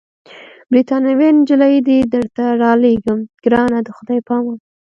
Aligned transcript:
بریتانوۍ 0.71 1.29
نجلۍ 1.37 1.75
دي 1.87 1.97
درته 2.13 2.43
رالېږم، 2.61 3.19
ګرانه 3.43 3.79
د 3.83 3.89
خدای 3.97 4.19
په 4.27 4.31
امان. 4.37 4.57